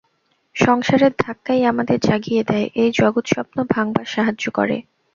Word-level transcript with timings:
সংসারের 0.55 1.13
ধাক্কাই 1.19 1.61
আমাদের 1.65 1.97
জাগিয়ে 1.99 2.43
দেয়, 2.43 2.67
এই 2.75 2.89
জগৎস্বপ্ন 2.99 3.57
ভাঙবার 3.71 4.07
সাহায্য 4.07 4.45
করে। 4.53 4.77